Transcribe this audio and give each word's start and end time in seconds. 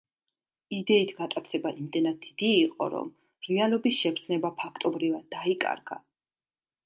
იდეით 0.75 1.11
გატაცება 1.17 1.73
იმდენად 1.81 2.15
დიდი 2.23 2.47
იყო, 2.61 2.87
რომ 2.95 3.11
რეალობის 3.49 3.99
შეგრძნება 4.05 4.53
ფაქტობრივად 4.65 5.29
დაიკარგა. 5.37 5.99